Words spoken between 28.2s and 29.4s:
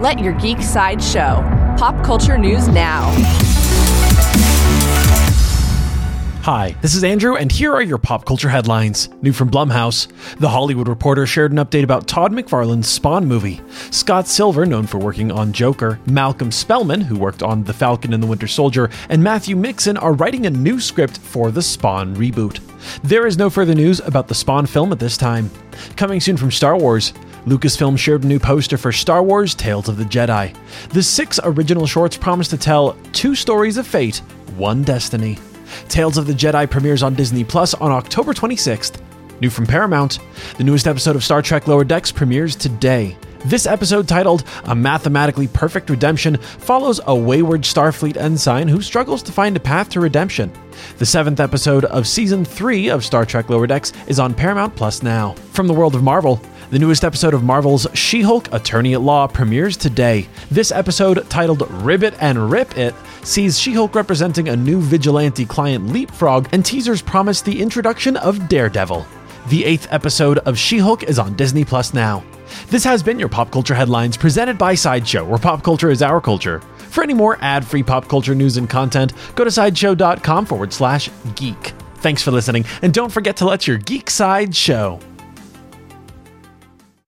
a new poster for Star